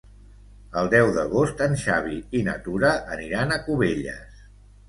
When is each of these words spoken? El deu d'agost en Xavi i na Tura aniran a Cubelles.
El 0.81 0.89
deu 0.93 1.09
d'agost 1.17 1.61
en 1.67 1.77
Xavi 1.83 2.17
i 2.39 2.41
na 2.49 2.57
Tura 2.65 2.95
aniran 3.19 3.55
a 3.59 3.63
Cubelles. 3.69 4.43